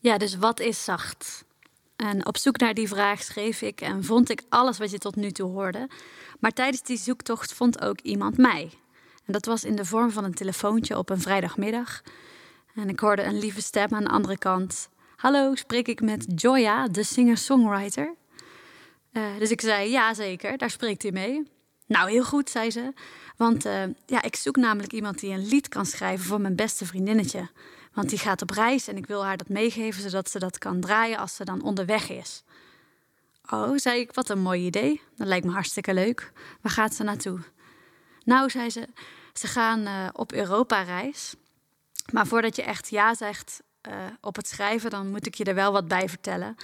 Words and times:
Ja, 0.00 0.18
dus 0.18 0.36
wat 0.36 0.60
is 0.60 0.84
zacht? 0.84 1.44
En 1.96 2.26
op 2.26 2.36
zoek 2.36 2.58
naar 2.58 2.74
die 2.74 2.88
vraag 2.88 3.22
schreef 3.22 3.62
ik 3.62 3.80
en 3.80 4.04
vond 4.04 4.30
ik 4.30 4.42
alles 4.48 4.78
wat 4.78 4.90
je 4.90 4.98
tot 4.98 5.16
nu 5.16 5.30
toe 5.30 5.50
hoorde. 5.50 5.88
Maar 6.40 6.52
tijdens 6.52 6.82
die 6.82 6.96
zoektocht 6.96 7.52
vond 7.52 7.80
ook 7.80 8.00
iemand 8.00 8.36
mij. 8.36 8.70
En 9.24 9.32
dat 9.32 9.46
was 9.46 9.64
in 9.64 9.76
de 9.76 9.84
vorm 9.84 10.10
van 10.10 10.24
een 10.24 10.34
telefoontje 10.34 10.98
op 10.98 11.10
een 11.10 11.20
vrijdagmiddag. 11.20 12.02
En 12.74 12.88
ik 12.88 13.00
hoorde 13.00 13.22
een 13.22 13.38
lieve 13.38 13.62
stem 13.62 13.94
aan 13.94 14.04
de 14.04 14.10
andere 14.10 14.38
kant. 14.38 14.88
Hallo, 15.16 15.54
spreek 15.54 15.88
ik 15.88 16.00
met 16.00 16.24
Joya, 16.34 16.88
de 16.88 17.02
singer-songwriter? 17.02 18.14
Uh, 19.12 19.22
dus 19.38 19.50
ik 19.50 19.60
zei, 19.60 19.90
ja 19.90 20.14
zeker, 20.14 20.58
daar 20.58 20.70
spreekt 20.70 21.04
u 21.04 21.10
mee. 21.10 21.50
Nou, 21.86 22.10
heel 22.10 22.24
goed, 22.24 22.50
zei 22.50 22.70
ze. 22.70 22.92
Want 23.36 23.66
uh, 23.66 23.82
ja, 24.06 24.22
ik 24.22 24.36
zoek 24.36 24.56
namelijk 24.56 24.92
iemand 24.92 25.20
die 25.20 25.32
een 25.32 25.46
lied 25.46 25.68
kan 25.68 25.86
schrijven 25.86 26.26
voor 26.26 26.40
mijn 26.40 26.56
beste 26.56 26.86
vriendinnetje. 26.86 27.48
Want 27.98 28.10
die 28.10 28.18
gaat 28.18 28.42
op 28.42 28.50
reis 28.50 28.88
en 28.88 28.96
ik 28.96 29.06
wil 29.06 29.24
haar 29.24 29.36
dat 29.36 29.48
meegeven 29.48 30.02
zodat 30.02 30.30
ze 30.30 30.38
dat 30.38 30.58
kan 30.58 30.80
draaien 30.80 31.18
als 31.18 31.34
ze 31.34 31.44
dan 31.44 31.62
onderweg 31.62 32.08
is. 32.08 32.42
Oh, 33.50 33.76
zei 33.76 34.00
ik, 34.00 34.14
wat 34.14 34.28
een 34.28 34.40
mooi 34.40 34.66
idee. 34.66 35.00
Dat 35.16 35.26
lijkt 35.26 35.46
me 35.46 35.52
hartstikke 35.52 35.94
leuk. 35.94 36.32
Waar 36.60 36.72
gaat 36.72 36.94
ze 36.94 37.02
naartoe? 37.02 37.38
Nou, 38.24 38.50
zei 38.50 38.70
ze, 38.70 38.88
ze 39.32 39.46
gaan 39.46 39.80
uh, 39.80 40.08
op 40.12 40.32
Europa-reis. 40.32 41.34
Maar 42.12 42.26
voordat 42.26 42.56
je 42.56 42.62
echt 42.62 42.88
ja 42.88 43.14
zegt 43.14 43.62
uh, 43.88 43.94
op 44.20 44.36
het 44.36 44.48
schrijven, 44.48 44.90
dan 44.90 45.10
moet 45.10 45.26
ik 45.26 45.34
je 45.34 45.44
er 45.44 45.54
wel 45.54 45.72
wat 45.72 45.88
bij 45.88 46.08
vertellen. 46.08 46.56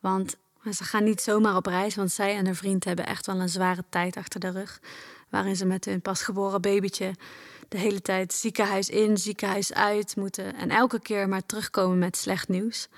Want 0.00 0.36
ze 0.72 0.84
gaan 0.84 1.04
niet 1.04 1.20
zomaar 1.20 1.56
op 1.56 1.66
reis, 1.66 1.94
want 1.94 2.12
zij 2.12 2.36
en 2.36 2.46
haar 2.46 2.54
vriend 2.54 2.84
hebben 2.84 3.06
echt 3.06 3.26
wel 3.26 3.40
een 3.40 3.48
zware 3.48 3.84
tijd 3.88 4.16
achter 4.16 4.40
de 4.40 4.50
rug. 4.50 4.80
Waarin 5.28 5.56
ze 5.56 5.66
met 5.66 5.84
hun 5.84 6.00
pasgeboren 6.00 6.60
babytje 6.60 7.14
de 7.70 7.78
hele 7.78 8.02
tijd 8.02 8.32
ziekenhuis 8.32 8.88
in, 8.88 9.18
ziekenhuis 9.18 9.72
uit 9.72 10.16
moeten. 10.16 10.54
En 10.54 10.70
elke 10.70 11.00
keer 11.00 11.28
maar 11.28 11.46
terugkomen 11.46 11.98
met 11.98 12.16
slecht 12.16 12.48
nieuws. 12.48 12.88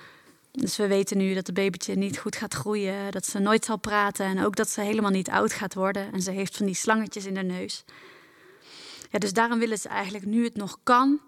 Dus 0.53 0.77
we 0.77 0.87
weten 0.87 1.17
nu 1.17 1.35
dat 1.35 1.47
de 1.47 1.53
babytje 1.53 1.95
niet 1.95 2.19
goed 2.19 2.37
gaat 2.37 2.55
groeien, 2.55 3.11
dat 3.11 3.27
ze 3.27 3.39
nooit 3.39 3.65
zal 3.65 3.77
praten 3.77 4.27
en 4.27 4.45
ook 4.45 4.57
dat 4.57 4.69
ze 4.69 4.81
helemaal 4.81 5.11
niet 5.11 5.31
oud 5.31 5.53
gaat 5.53 5.75
worden. 5.75 6.13
En 6.13 6.23
ze 6.23 6.31
heeft 6.31 6.57
van 6.57 6.67
die 6.67 6.75
slangetjes 6.75 7.25
in 7.25 7.35
haar 7.35 7.45
neus. 7.45 7.85
Ja, 9.11 9.19
dus 9.19 9.33
daarom 9.33 9.59
willen 9.59 9.79
ze 9.79 9.89
eigenlijk 9.89 10.25
nu 10.25 10.45
het 10.45 10.57
nog 10.57 10.79
kan, 10.83 11.21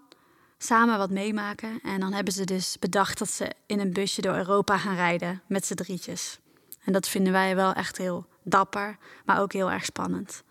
samen 0.57 0.97
wat 0.97 1.09
meemaken. 1.09 1.79
En 1.83 1.99
dan 1.99 2.13
hebben 2.13 2.33
ze 2.33 2.43
dus 2.43 2.79
bedacht 2.79 3.17
dat 3.17 3.29
ze 3.29 3.51
in 3.65 3.79
een 3.79 3.93
busje 3.93 4.21
door 4.21 4.35
Europa 4.35 4.77
gaan 4.77 4.95
rijden 4.95 5.41
met 5.47 5.65
z'n 5.65 5.73
drietjes. 5.73 6.39
En 6.83 6.93
dat 6.93 7.07
vinden 7.07 7.33
wij 7.33 7.55
wel 7.55 7.73
echt 7.73 7.97
heel 7.97 8.25
dapper, 8.43 8.97
maar 9.25 9.41
ook 9.41 9.53
heel 9.53 9.71
erg 9.71 9.85
spannend. 9.85 10.43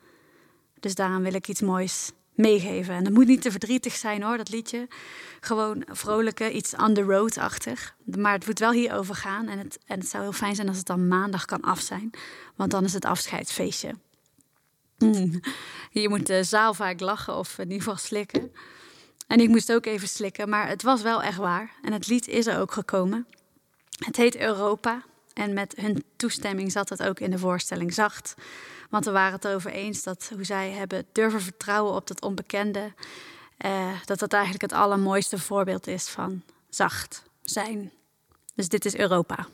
Dus 0.80 0.94
daarom 0.94 1.22
wil 1.22 1.34
ik 1.34 1.48
iets 1.48 1.60
moois 1.60 2.12
meegeven. 2.34 2.94
En 2.94 3.04
dat 3.04 3.12
moet 3.12 3.26
niet 3.26 3.42
te 3.42 3.50
verdrietig 3.50 3.94
zijn 3.94 4.22
hoor, 4.22 4.36
dat 4.36 4.50
liedje. 4.50 4.88
Gewoon 5.40 5.84
vrolijke, 5.86 6.52
iets 6.52 6.74
on 6.76 6.94
the 6.94 7.02
road-achtig. 7.02 7.94
Maar 8.04 8.32
het 8.32 8.46
moet 8.46 8.58
wel 8.58 8.72
hierover 8.72 9.14
gaan. 9.14 9.48
En 9.48 9.58
het, 9.58 9.78
en 9.86 9.98
het 9.98 10.08
zou 10.08 10.22
heel 10.22 10.32
fijn 10.32 10.54
zijn 10.54 10.68
als 10.68 10.76
het 10.76 10.86
dan 10.86 11.08
maandag 11.08 11.44
kan 11.44 11.60
af 11.60 11.80
zijn. 11.80 12.10
Want 12.56 12.70
dan 12.70 12.84
is 12.84 12.92
het 12.92 13.04
afscheidsfeestje. 13.04 13.94
Mm. 14.98 15.40
Je 15.90 16.08
moet 16.08 16.26
de 16.26 16.44
zaal 16.44 16.74
vaak 16.74 17.00
lachen 17.00 17.36
of 17.36 17.58
in 17.58 17.64
ieder 17.64 17.78
geval 17.78 17.96
slikken. 17.96 18.52
En 19.26 19.40
ik 19.40 19.48
moest 19.48 19.72
ook 19.72 19.86
even 19.86 20.08
slikken, 20.08 20.48
maar 20.48 20.68
het 20.68 20.82
was 20.82 21.02
wel 21.02 21.22
echt 21.22 21.38
waar. 21.38 21.70
En 21.82 21.92
het 21.92 22.08
lied 22.08 22.28
is 22.28 22.46
er 22.46 22.58
ook 22.58 22.72
gekomen. 22.72 23.26
Het 24.04 24.16
heet 24.16 24.36
Europa. 24.36 25.02
En 25.32 25.52
met 25.52 25.74
hun 25.76 26.04
toestemming 26.16 26.72
zat 26.72 26.88
het 26.88 27.02
ook 27.02 27.20
in 27.20 27.30
de 27.30 27.38
voorstelling 27.38 27.94
zacht. 27.94 28.34
Want 28.94 29.06
we 29.06 29.12
waren 29.12 29.32
het 29.32 29.44
erover 29.44 29.70
eens 29.70 30.02
dat 30.02 30.30
hoe 30.34 30.44
zij 30.44 30.70
hebben 30.70 31.06
durven 31.12 31.40
vertrouwen 31.40 31.94
op 31.94 32.06
dat 32.06 32.20
onbekende, 32.22 32.92
eh, 33.56 33.92
dat 34.04 34.18
dat 34.18 34.32
eigenlijk 34.32 34.62
het 34.62 34.72
allermooiste 34.72 35.38
voorbeeld 35.38 35.86
is 35.86 36.08
van 36.08 36.42
zacht 36.68 37.22
zijn. 37.42 37.92
Dus 38.54 38.68
dit 38.68 38.84
is 38.84 38.96
Europa. 38.96 39.46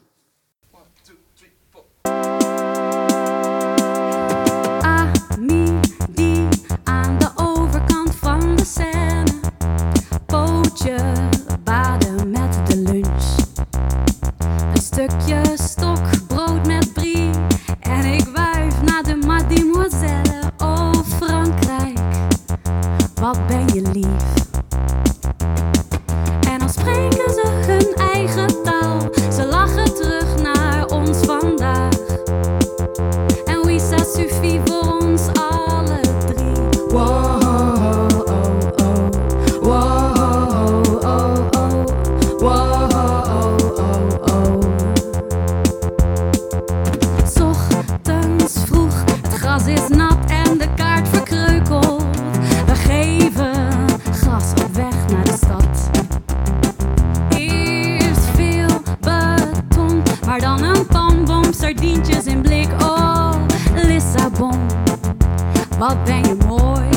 Mooi. 66.47 66.89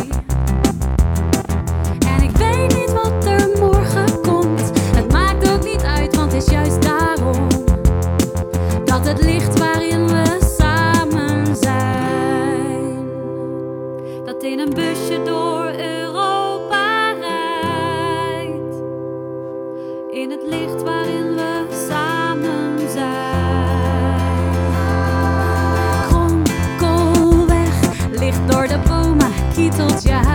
En 2.07 2.23
ik 2.23 2.37
weet 2.37 2.75
niet 2.75 2.93
wat 2.93 3.25
er 3.25 3.49
morgen 3.59 4.21
komt. 4.21 4.71
Het 4.95 5.11
maakt 5.11 5.51
ook 5.51 5.63
niet 5.63 5.83
uit, 5.83 6.15
want 6.15 6.31
het 6.31 6.43
is 6.43 6.51
juist 6.51 6.81
daarom 6.81 7.47
dat 8.85 9.07
het 9.07 9.23
licht 9.23 9.59
waarin 9.59 10.07
we 10.07 10.39
samen 10.57 11.55
zijn. 11.55 13.07
Dat 14.25 14.43
in 14.43 14.59
een 14.59 14.73
busje 14.73 15.21
door 15.23 15.52
kietelt 29.93 30.25
je 30.27 30.32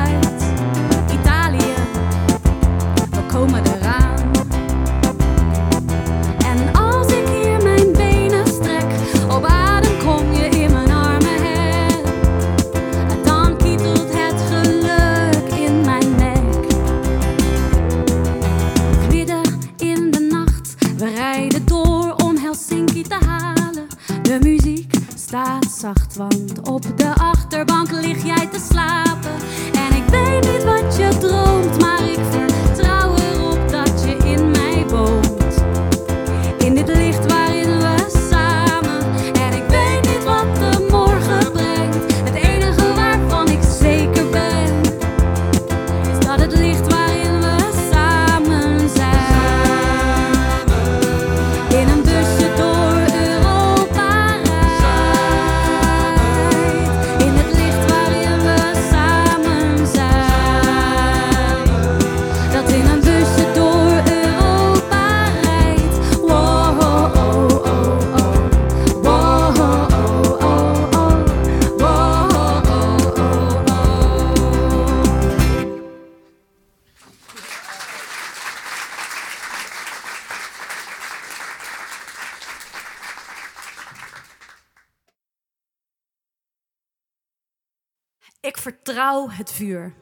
Ik 88.40 88.56
vertrouw 88.56 89.28
het 89.28 89.52
vuur. 89.52 89.94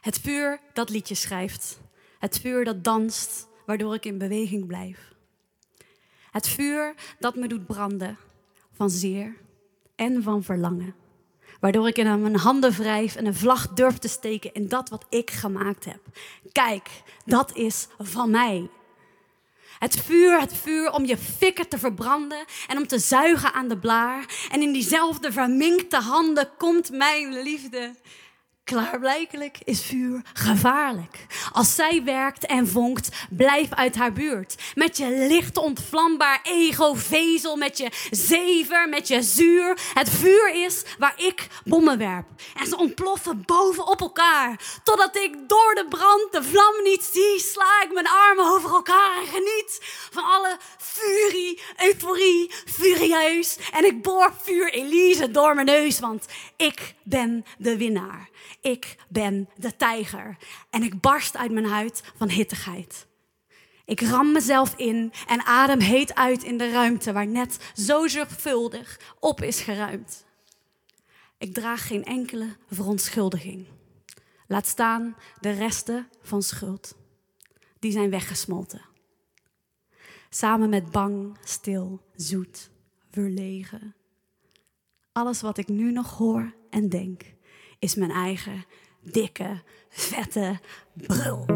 Het 0.00 0.18
vuur 0.18 0.60
dat 0.72 0.90
liedjes 0.90 1.20
schrijft. 1.20 1.80
Het 2.18 2.40
vuur 2.40 2.64
dat 2.64 2.84
danst, 2.84 3.48
waardoor 3.66 3.94
ik 3.94 4.04
in 4.04 4.18
beweging 4.18 4.66
blijf. 4.66 5.14
Het 6.30 6.48
vuur 6.48 6.94
dat 7.18 7.34
me 7.34 7.48
doet 7.48 7.66
branden 7.66 8.18
van 8.72 8.90
zeer 8.90 9.36
en 9.96 10.22
van 10.22 10.42
verlangen. 10.42 10.94
Waardoor 11.60 11.88
ik 11.88 11.98
in 11.98 12.20
mijn 12.20 12.36
handen 12.36 12.72
wrijf 12.72 13.16
en 13.16 13.26
een 13.26 13.34
vlag 13.34 13.68
durf 13.68 13.98
te 13.98 14.08
steken 14.08 14.52
in 14.52 14.68
dat 14.68 14.88
wat 14.88 15.06
ik 15.08 15.30
gemaakt 15.30 15.84
heb. 15.84 16.00
Kijk, 16.52 17.02
dat 17.24 17.56
is 17.56 17.88
van 17.98 18.30
mij. 18.30 18.70
Het 19.80 20.00
vuur, 20.00 20.40
het 20.40 20.56
vuur 20.56 20.92
om 20.92 21.04
je 21.04 21.16
fikker 21.16 21.68
te 21.68 21.78
verbranden 21.78 22.44
en 22.66 22.78
om 22.78 22.86
te 22.86 22.98
zuigen 22.98 23.52
aan 23.52 23.68
de 23.68 23.78
blaar. 23.78 24.24
En 24.50 24.62
in 24.62 24.72
diezelfde 24.72 25.32
verminkte 25.32 25.96
handen 25.96 26.48
komt 26.56 26.90
mijn 26.90 27.42
liefde 27.42 27.94
Klaarblijkelijk 28.70 29.58
is 29.64 29.82
vuur 29.82 30.20
gevaarlijk. 30.32 31.26
Als 31.52 31.74
zij 31.74 32.02
werkt 32.04 32.46
en 32.46 32.68
vonkt, 32.68 33.08
blijf 33.30 33.72
uit 33.72 33.96
haar 33.96 34.12
buurt. 34.12 34.54
Met 34.74 34.96
je 34.96 35.26
licht 35.28 35.56
ontvlambaar 35.56 36.40
ego-vezel, 36.42 37.56
met 37.56 37.78
je 37.78 37.90
zever, 38.10 38.88
met 38.88 39.08
je 39.08 39.22
zuur. 39.22 39.78
Het 39.94 40.10
vuur 40.10 40.54
is 40.64 40.82
waar 40.98 41.14
ik 41.16 41.46
bommen 41.64 41.98
werp. 41.98 42.26
En 42.60 42.66
ze 42.66 42.76
ontploffen 42.76 43.42
bovenop 43.46 44.00
elkaar. 44.00 44.60
Totdat 44.82 45.16
ik 45.16 45.34
door 45.46 45.74
de 45.74 45.86
brand 45.88 46.32
de 46.32 46.42
vlam 46.42 46.82
niet 46.82 47.02
zie, 47.12 47.38
sla 47.38 47.82
ik 47.82 47.92
mijn 47.92 48.08
armen 48.08 48.44
over 48.44 48.70
elkaar 48.70 49.18
en 49.20 49.26
geniet 49.26 49.78
van 50.10 50.24
alle 50.24 50.56
furie, 50.78 51.60
euforie, 51.76 52.50
furieus. 52.66 53.58
En 53.72 53.84
ik 53.84 54.02
boor 54.02 54.32
vuur 54.42 54.72
Elise 54.72 55.30
door 55.30 55.54
mijn 55.54 55.66
neus, 55.66 56.00
want 56.00 56.26
ik 56.56 56.94
ben 57.02 57.44
de 57.58 57.76
winnaar. 57.76 58.28
Ik 58.60 58.96
ben 59.08 59.48
de 59.56 59.76
tijger 59.76 60.36
en 60.70 60.82
ik 60.82 61.00
barst 61.00 61.34
uit 61.40 61.52
mijn 61.52 61.66
huid 61.66 62.02
van 62.16 62.28
hittigheid. 62.28 63.06
Ik 63.84 64.00
ram 64.00 64.32
mezelf 64.32 64.74
in 64.76 65.12
en 65.26 65.44
adem 65.44 65.80
heet 65.80 66.14
uit 66.14 66.42
in 66.42 66.58
de 66.58 66.70
ruimte 66.70 67.12
waar 67.12 67.26
net 67.26 67.72
zo 67.74 68.06
zorgvuldig 68.06 69.00
op 69.20 69.42
is 69.42 69.60
geruimd. 69.60 70.24
Ik 71.38 71.54
draag 71.54 71.86
geen 71.86 72.04
enkele 72.04 72.56
verontschuldiging. 72.70 73.66
Laat 74.46 74.66
staan 74.66 75.16
de 75.40 75.50
resten 75.50 76.08
van 76.22 76.42
schuld. 76.42 76.94
Die 77.78 77.92
zijn 77.92 78.10
weggesmolten. 78.10 78.82
Samen 80.30 80.68
met 80.68 80.90
bang, 80.90 81.38
stil, 81.44 82.00
zoet, 82.16 82.70
verlegen. 83.10 83.94
Alles 85.12 85.40
wat 85.40 85.58
ik 85.58 85.68
nu 85.68 85.92
nog 85.92 86.16
hoor 86.16 86.54
en 86.70 86.88
denk 86.88 87.22
is 87.78 87.94
mijn 87.94 88.10
eigen 88.10 88.64
dikke, 89.00 89.62
vette 89.92 90.58
brul. 90.96 91.46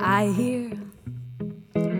I 0.00 0.32
hear 0.36 0.72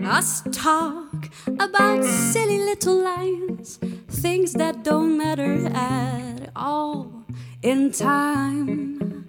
us 0.05 0.43
talk 0.51 1.29
about 1.59 2.03
silly 2.03 2.57
little 2.57 2.95
lines, 3.03 3.79
things 4.09 4.53
that 4.53 4.83
don't 4.83 5.17
matter 5.17 5.67
at 5.67 6.49
all 6.55 7.25
in 7.61 7.91
time. 7.91 9.25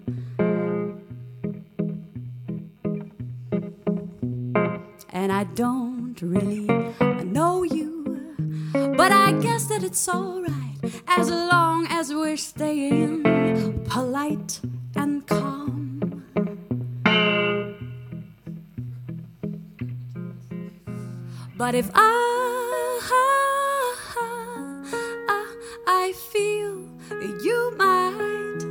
And 5.11 5.31
I 5.31 5.43
don't 5.43 6.15
really. 6.21 7.08
But 9.09 9.17
I 9.17 9.31
guess 9.41 9.65
that 9.65 9.83
it's 9.83 10.07
alright 10.07 10.77
as 11.07 11.31
long 11.31 11.87
as 11.89 12.13
we're 12.13 12.37
staying 12.37 13.23
polite 13.89 14.61
and 14.95 15.25
calm. 15.25 16.23
But 21.57 21.73
if 21.73 21.89
I, 21.95 23.01
I, 25.27 25.55
I 25.87 26.13
feel 26.31 26.87
you 27.43 27.73
might, 27.79 28.61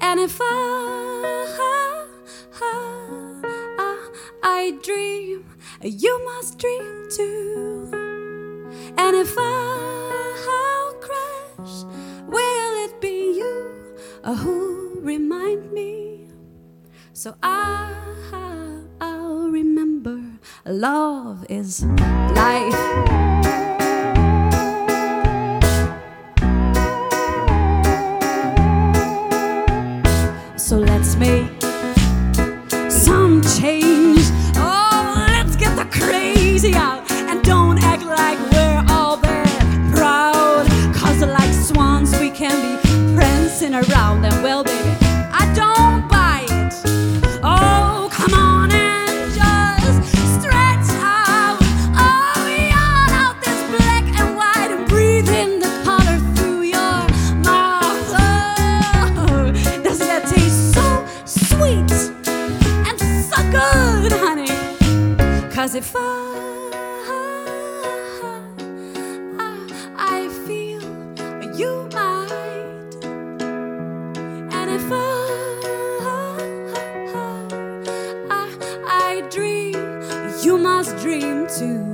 and 0.00 0.20
if 0.20 0.38
I, 0.40 1.54
I, 2.62 4.10
I 4.42 4.70
dream 4.82 5.44
you 5.82 6.24
must 6.24 6.58
dream 6.58 7.08
too. 7.14 8.09
And 9.02 9.16
if 9.16 9.32
I'll 9.38 10.92
crash, 11.00 11.84
will 12.28 12.84
it 12.84 13.00
be 13.00 13.32
you 13.40 13.96
uh, 14.22 14.34
who 14.34 15.00
remind 15.00 15.72
me? 15.72 16.28
So 17.14 17.34
I'll 17.42 19.48
remember 19.48 20.20
love 20.66 21.46
is 21.48 21.82
life. 22.36 23.29
Dream 81.00 81.46
too. 81.48 81.89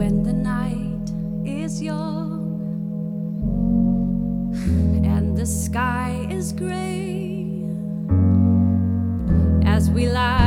When 0.00 0.22
the 0.22 0.32
night 0.32 1.08
is 1.44 1.82
young 1.82 2.40
and 5.04 5.36
the 5.36 5.44
sky 5.44 6.26
is 6.30 6.54
gray, 6.54 7.66
as 9.66 9.90
we 9.90 10.08
lie 10.08 10.39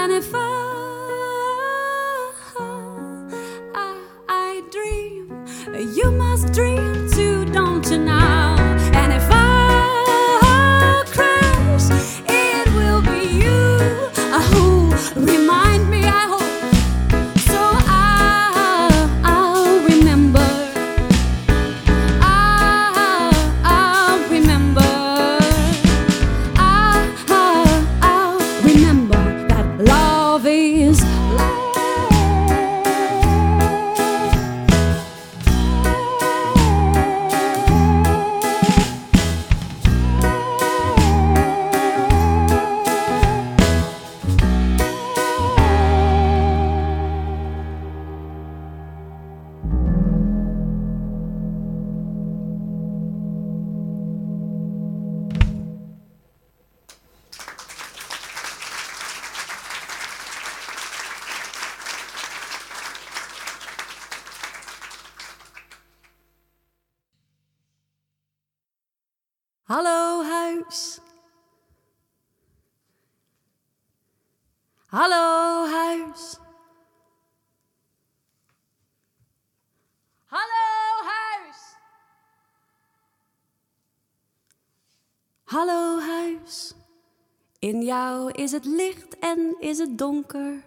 And 0.00 0.12
if 0.12 0.37
Hallo 69.68 70.24
huis. 70.24 70.98
Hallo 74.90 75.66
huis. 75.66 76.38
Hallo 80.30 80.64
huis. 81.04 81.58
Hallo 85.44 86.00
huis. 86.00 86.74
In 87.58 87.82
jou 87.82 88.30
is 88.32 88.52
het 88.52 88.64
licht 88.64 89.18
en 89.18 89.56
is 89.60 89.78
het 89.78 89.98
donker. 89.98 90.64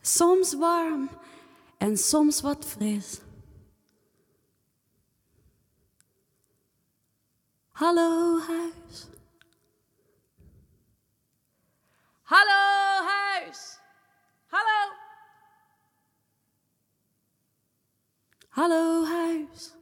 Soms 0.00 0.54
warm 0.54 1.10
en 1.78 1.98
soms 1.98 2.40
wat 2.40 2.64
fris. 2.64 3.20
Hallo 7.82 8.38
huis. 8.38 9.08
Hallo 12.22 13.06
huis. 13.08 13.80
Hallo. 14.52 14.92
Hallo 18.50 19.04
huis. 19.04 19.74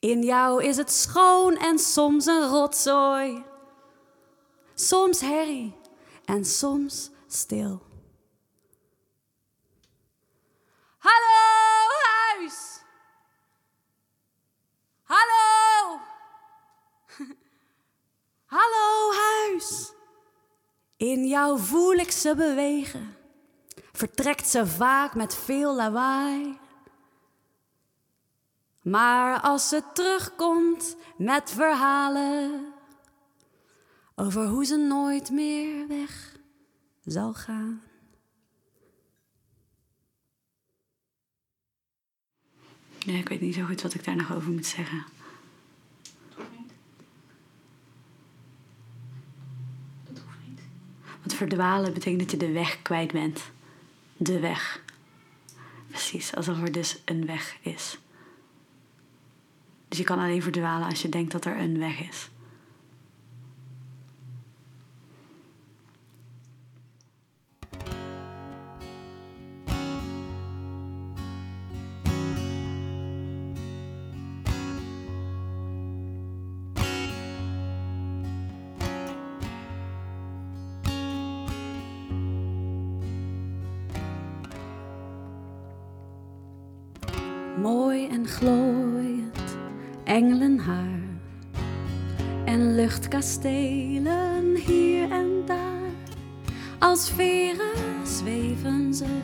In 0.00 0.22
jou 0.22 0.64
is 0.64 0.76
het 0.76 0.90
schoon 0.90 1.56
en 1.56 1.78
soms 1.78 2.26
een 2.26 2.48
rotzooi. 2.48 3.44
Soms 4.74 5.20
herrie 5.20 5.76
en 6.24 6.44
soms 6.44 7.10
stil. 7.26 7.82
Hallo 10.98 11.38
huis. 12.04 12.80
Hallo! 15.10 16.00
Hallo 18.50 19.12
huis! 19.12 19.92
In 20.96 21.19
jou 21.30 21.60
voel 21.60 21.92
ik 21.92 22.10
ze 22.10 22.34
bewegen. 22.34 23.16
Vertrekt 23.92 24.48
ze 24.48 24.66
vaak 24.66 25.14
met 25.14 25.34
veel 25.34 25.76
lawaai. 25.76 26.58
Maar 28.82 29.40
als 29.40 29.68
ze 29.68 29.82
terugkomt 29.94 30.96
met 31.16 31.50
verhalen 31.50 32.72
over 34.14 34.46
hoe 34.46 34.64
ze 34.64 34.76
nooit 34.76 35.30
meer 35.30 35.88
weg 35.88 36.36
zal 37.04 37.34
gaan. 37.34 37.82
Ja, 42.98 43.12
ik 43.12 43.28
weet 43.28 43.40
niet 43.40 43.54
zo 43.54 43.64
goed 43.64 43.82
wat 43.82 43.94
ik 43.94 44.04
daar 44.04 44.16
nog 44.16 44.34
over 44.34 44.50
moet 44.50 44.66
zeggen. 44.66 45.04
Verdwalen 51.34 51.92
betekent 51.92 52.20
dat 52.20 52.30
je 52.30 52.36
de 52.36 52.52
weg 52.52 52.82
kwijt 52.82 53.12
bent. 53.12 53.40
De 54.16 54.38
weg. 54.38 54.82
Precies, 55.88 56.34
alsof 56.34 56.62
er 56.62 56.72
dus 56.72 56.98
een 57.04 57.26
weg 57.26 57.56
is. 57.60 57.98
Dus 59.88 59.98
je 59.98 60.04
kan 60.04 60.18
alleen 60.18 60.42
verdwalen 60.42 60.88
als 60.88 61.02
je 61.02 61.08
denkt 61.08 61.32
dat 61.32 61.44
er 61.44 61.58
een 61.58 61.78
weg 61.78 62.08
is. 62.08 62.28
Mooi 87.62 88.08
en 88.08 88.26
glooiend 88.26 89.56
engelenhaar 90.04 91.00
en 92.44 92.74
luchtkastelen 92.74 94.56
hier 94.66 95.10
en 95.10 95.42
daar. 95.46 95.90
Als 96.78 97.10
veren 97.10 98.06
zweven 98.06 98.94
ze 98.94 99.18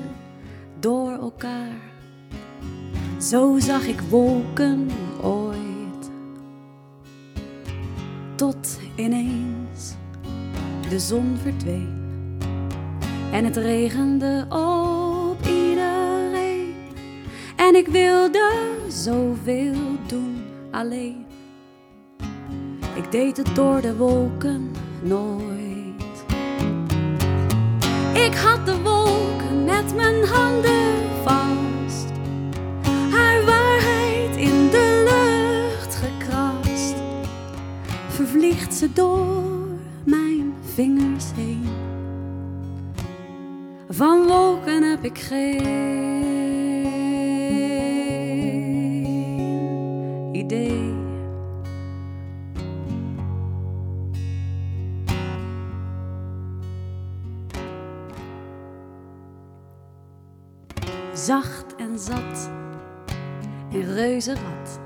door 0.81 1.11
elkaar. 1.11 1.81
Zo 3.21 3.59
zag 3.59 3.87
ik 3.87 4.01
wolken 4.01 4.89
ooit. 5.23 6.11
Tot 8.35 8.79
ineens 8.97 9.95
de 10.89 10.99
zon 10.99 11.37
verdween 11.43 12.39
en 13.33 13.45
het 13.45 13.57
regende. 13.57 14.47
En 14.51 14.96
ik 17.77 17.89
wilde 17.89 18.51
zoveel 18.89 19.75
doen 20.07 20.45
alleen. 20.71 21.27
Ik 22.95 23.11
deed 23.11 23.37
het 23.37 23.55
door 23.55 23.81
de 23.81 23.97
wolken 23.97 24.71
nooit. 25.03 26.25
Ik 28.13 28.35
had 28.35 28.67
de 28.67 28.83
wolken 28.83 29.65
met 29.65 29.95
mijn 29.95 30.25
handen 30.25 30.95
vast. 31.23 32.07
Haar 33.11 33.45
waarheid 33.45 34.37
in 34.37 34.71
de 34.71 35.05
lucht 35.09 35.95
gekrast. 35.95 36.95
Vervliegt 38.09 38.75
ze 38.75 38.93
door 38.93 39.69
mijn 40.05 40.55
vingers 40.75 41.25
heen. 41.35 41.69
Van 43.89 44.27
wolken 44.27 44.83
heb 44.83 45.05
ik 45.05 45.19
geen 45.19 46.66
Zacht 61.27 61.75
en 61.77 61.99
zat, 61.99 62.51
een 63.73 63.95
reuzenrad. 63.95 64.81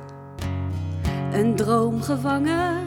Een 1.32 1.54
droom 1.54 2.02
gevangen 2.02 2.87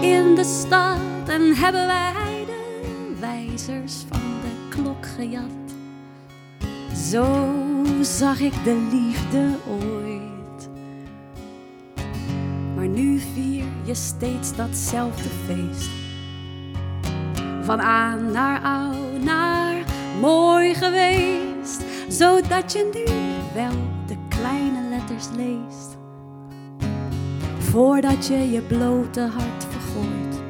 in 0.00 0.34
de 0.34 0.44
stad. 0.44 0.98
En 1.26 1.56
hebben 1.56 1.86
wij 1.86 2.44
de 2.46 3.16
wijzers 3.20 4.04
van 4.08 4.20
de 4.20 4.68
klok 4.68 5.06
gejat. 5.06 5.74
Zo 7.10 7.54
zag 8.00 8.40
ik 8.40 8.64
de 8.64 8.88
liefde 8.92 9.56
ooit. 9.68 10.68
Maar 12.76 12.88
nu 12.88 13.18
vier 13.18 13.64
je 13.84 13.94
steeds 13.94 14.56
datzelfde 14.56 15.28
feest. 15.46 15.90
Van 17.60 17.80
aan 17.80 18.30
naar 18.30 18.62
oud 18.62 19.22
naar 19.22 19.84
mooi 20.20 20.74
geweest, 20.74 21.51
zodat 22.12 22.72
je 22.72 22.90
nu 22.94 23.12
wel 23.54 23.78
de 24.06 24.16
kleine 24.28 24.88
letters 24.88 25.26
leest. 25.36 25.96
Voordat 27.58 28.26
je 28.26 28.50
je 28.50 28.60
blote 28.60 29.20
hart 29.20 29.66
vergooit. 29.70 30.40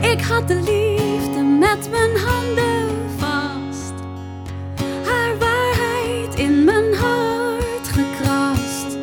Ik 0.00 0.20
had 0.20 0.48
de 0.48 0.54
liefde 0.54 1.42
met 1.42 1.90
mijn 1.90 2.16
handen 2.16 2.88
vast, 3.18 3.92
haar 5.04 5.38
waarheid 5.38 6.34
in 6.34 6.64
mijn 6.64 6.94
hart 6.94 7.88
gekrast. 7.88 8.98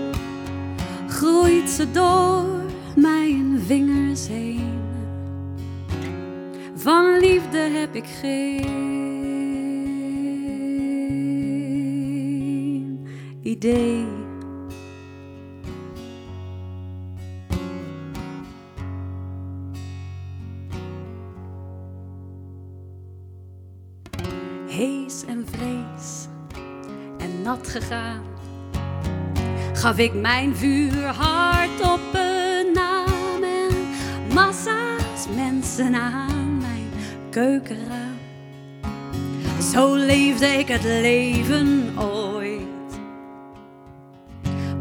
Groeit 1.08 1.70
ze 1.70 1.92
door 1.92 2.46
mijn 2.96 3.62
vingers 3.66 4.28
heen. 4.28 4.80
Van 6.76 7.18
liefde 7.20 7.58
heb 7.58 7.96
ik 7.96 8.06
geen 8.22 9.09
idee. 13.42 14.06
Hees 24.68 25.26
en 25.26 25.46
vrees 25.52 26.28
en 27.18 27.42
nat 27.42 27.68
gegaan, 27.68 28.24
gaf 29.74 29.98
ik 29.98 30.14
mijn 30.14 30.56
vuur 30.56 31.06
hard 31.06 31.82
op 31.82 32.00
een 32.14 32.72
naam 32.74 33.44
en 33.44 33.76
massa's 34.34 35.28
mensen 35.36 35.94
aan 35.94 36.58
mijn 36.58 36.90
keukenraam. 37.30 38.18
Zo 39.74 39.96
leefde 39.96 40.46
ik 40.46 40.68
het 40.68 40.84
leven. 40.84 41.98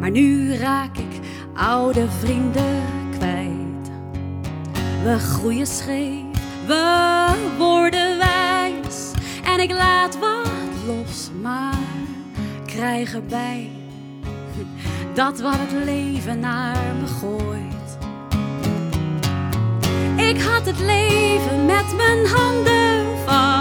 Maar 0.08 0.16
nu 0.16 0.54
raak 0.54 0.96
ik 0.96 1.20
oude 1.54 2.08
vrienden 2.08 2.82
kwijt. 3.10 3.90
We 5.02 5.18
groeien 5.18 5.66
scheef, 5.66 6.22
we 6.66 7.54
worden 7.58 8.18
wijs. 8.18 9.10
En 9.44 9.60
ik 9.60 9.70
laat 9.70 10.18
wat 10.18 10.50
los, 10.86 11.30
maar 11.42 11.78
krijg 12.66 13.14
erbij 13.14 13.70
dat 15.14 15.40
wat 15.40 15.56
het 15.56 15.84
leven 15.84 16.40
naar 16.40 16.94
me 17.00 17.06
gooit. 17.06 17.98
Ik 20.16 20.40
had 20.40 20.66
het 20.66 20.78
leven 20.78 21.64
met 21.66 21.96
mijn 21.96 22.26
handen 22.26 23.18
vast, 23.26 23.57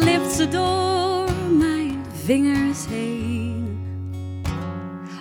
Glipt 0.00 0.32
ze 0.32 0.48
door 0.48 1.28
mijn 1.58 2.04
vingers 2.24 2.86
heen. 2.88 3.78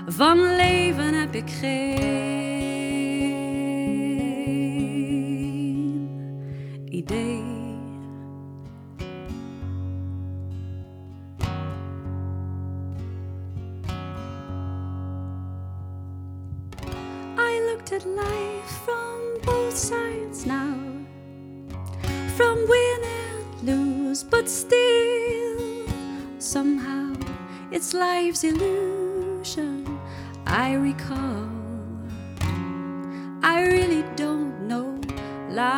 Van 0.07 0.55
leven 0.55 1.13
heb 1.13 1.35
ik 1.35 1.49
geen 1.49 2.58
I 31.07 31.49
I 33.41 33.61
really 33.61 34.03
don't 34.15 34.67
know 34.67 34.99
life 35.49 35.69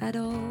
at 0.00 0.16
all. 0.16 0.47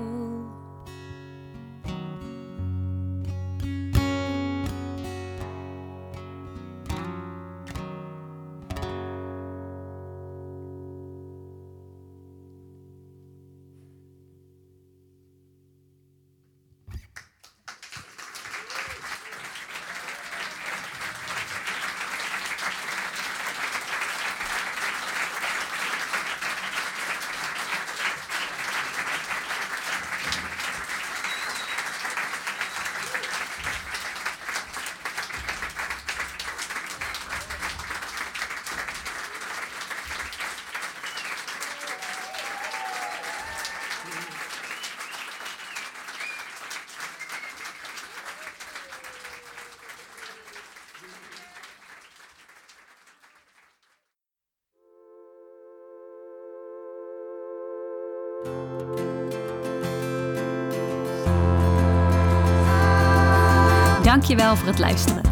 Dankjewel 64.07 64.55
voor 64.55 64.67
het 64.67 64.79
luisteren. 64.79 65.23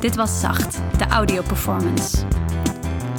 Dit 0.00 0.16
was 0.16 0.40
Zacht, 0.40 0.80
de 0.98 1.06
audio-performance. 1.06 2.16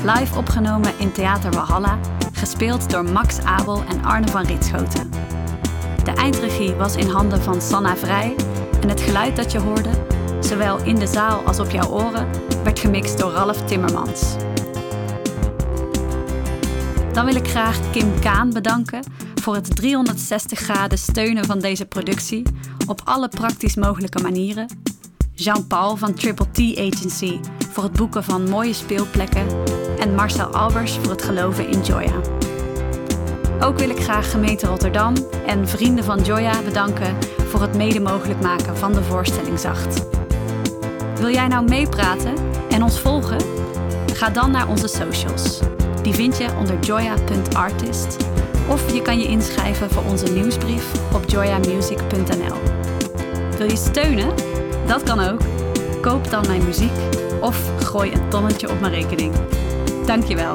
Live 0.04 0.38
opgenomen 0.38 1.00
in 1.00 1.12
Theater 1.12 1.52
Walhalla, 1.52 2.00
gespeeld 2.34 2.90
door 2.90 3.04
Max 3.04 3.40
Abel 3.40 3.84
en 3.90 4.04
Arne 4.04 4.28
van 4.28 4.46
Ritschoten. 4.46 5.10
De 6.04 6.12
eindregie 6.12 6.74
was 6.74 6.96
in 6.96 7.08
handen 7.08 7.42
van 7.42 7.62
Sanna 7.62 7.96
Vrij 7.96 8.36
en 8.82 8.90
het 8.90 9.02
geluid 9.02 9.36
dat 9.36 9.52
je 9.52 9.60
hoorde, 9.60 9.90
zowel 10.40 10.84
in 10.84 10.96
de 10.96 11.08
zaal 11.08 11.42
als 11.46 11.60
op 11.60 11.70
jouw 11.70 11.90
oren, 11.90 12.28
werd 12.64 12.80
gemixt 12.80 13.18
door 13.18 13.32
Ralf 13.32 13.66
Timmermans. 13.66 14.36
Dan 17.14 17.26
wil 17.26 17.36
ik 17.36 17.48
graag 17.48 17.92
Kim 17.92 18.20
Kaan 18.20 18.50
bedanken 18.50 19.04
voor 19.42 19.56
het 19.56 19.76
360 19.76 20.60
graden 20.60 20.98
steunen 20.98 21.46
van 21.46 21.60
deze 21.60 21.86
productie 21.86 22.44
op 22.88 23.02
alle 23.04 23.28
praktisch 23.28 23.76
mogelijke 23.76 24.22
manieren. 24.22 24.83
Jean-Paul 25.36 25.96
van 25.96 26.14
Triple 26.14 26.46
T 26.52 26.78
Agency 26.78 27.40
voor 27.72 27.84
het 27.84 27.92
boeken 27.92 28.24
van 28.24 28.50
mooie 28.50 28.74
speelplekken. 28.74 29.48
En 30.00 30.16
Marcel 30.16 30.46
Albers 30.46 30.94
voor 30.94 31.12
het 31.12 31.24
geloven 31.24 31.68
in 31.68 31.82
Joya. 31.82 32.22
Ook 33.60 33.78
wil 33.78 33.90
ik 33.90 34.00
graag 34.00 34.32
gemeente 34.32 34.68
Rotterdam 34.68 35.14
en 35.46 35.68
vrienden 35.68 36.04
van 36.04 36.22
Joya 36.22 36.62
bedanken 36.62 37.18
voor 37.48 37.62
het 37.62 37.76
mede 37.76 38.00
mogelijk 38.00 38.42
maken 38.42 38.78
van 38.78 38.94
de 38.94 39.04
voorstelling 39.04 39.60
Zacht. 39.60 40.06
Wil 41.16 41.30
jij 41.30 41.48
nou 41.48 41.68
meepraten 41.68 42.34
en 42.70 42.84
ons 42.84 43.00
volgen? 43.00 43.42
Ga 44.14 44.30
dan 44.30 44.52
naar 44.52 44.68
onze 44.68 44.88
socials. 44.88 45.60
Die 46.02 46.14
vind 46.14 46.38
je 46.38 46.56
onder 46.60 46.80
joya.artist. 46.80 48.18
Of 48.70 48.94
je 48.94 49.02
kan 49.02 49.20
je 49.20 49.28
inschrijven 49.28 49.90
voor 49.90 50.04
onze 50.04 50.34
nieuwsbrief 50.34 51.14
op 51.14 51.30
joyamusic.nl. 51.30 52.58
Wil 53.58 53.70
je 53.70 53.78
steunen? 53.78 54.53
Dat 54.88 55.04
kan 55.04 55.20
ook. 55.20 55.40
Koop 56.02 56.30
dan 56.30 56.44
mijn 56.48 56.66
muziek 56.66 56.92
of 57.42 57.72
gooi 57.84 58.12
een 58.12 58.30
tonnetje 58.30 58.70
op 58.70 58.80
mijn 58.80 58.94
rekening. 58.94 59.34
Dankjewel. 60.06 60.54